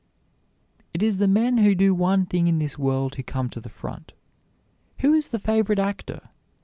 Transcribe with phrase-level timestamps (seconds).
[0.95, 3.69] It is the men who do one thing in this world who come to the
[3.69, 4.13] front.
[5.01, 6.29] Who is the favorite actor?